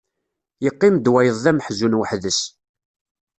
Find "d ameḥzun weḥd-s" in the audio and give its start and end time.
1.43-2.41